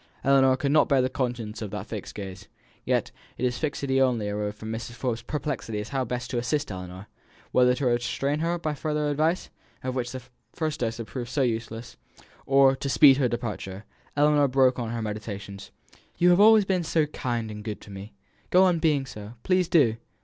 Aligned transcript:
Ellinor 0.23 0.55
could 0.57 0.71
not 0.71 0.89
bear 0.89 0.99
the 1.03 1.11
consciousness 1.11 1.61
of 1.61 1.69
that 1.69 1.85
fixed 1.85 2.15
gaze. 2.15 2.47
Yet 2.83 3.11
its 3.37 3.59
fixity 3.59 4.01
only 4.01 4.29
arose 4.31 4.55
from 4.55 4.71
Mrs. 4.71 4.93
Forbes' 4.93 5.21
perplexity 5.21 5.79
as 5.79 5.89
to 5.89 5.93
how 5.93 6.05
best 6.05 6.31
to 6.31 6.39
assist 6.39 6.71
Ellinor, 6.71 7.05
whether 7.51 7.75
to 7.75 7.85
restrain 7.85 8.39
her 8.39 8.57
by 8.57 8.73
further 8.73 9.11
advice 9.11 9.51
of 9.83 9.93
which 9.93 10.11
the 10.11 10.23
first 10.53 10.79
dose 10.79 10.97
had 10.97 11.05
proved 11.05 11.29
so 11.29 11.43
useless 11.43 11.97
or 12.47 12.75
to 12.77 12.89
speed 12.89 13.17
her 13.17 13.29
departure. 13.29 13.85
Ellinor 14.17 14.47
broke 14.47 14.79
on 14.79 14.89
her 14.89 15.03
meditations: 15.03 15.69
"You 16.17 16.31
have 16.31 16.39
always 16.41 16.65
been 16.65 16.83
so 16.83 17.05
kind 17.05 17.51
and 17.51 17.63
good 17.63 17.79
to 17.81 17.91
me, 17.91 18.13
go 18.49 18.63
on 18.63 18.79
being 18.79 19.05
so 19.05 19.33
please, 19.43 19.67
do! 19.69 19.97